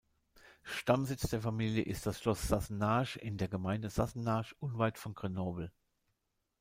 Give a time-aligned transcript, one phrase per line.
[0.63, 5.71] Stammsitz der Familie ist das Schloss Sassenage in der Gemeinde Sassenage unweit von Grenoble.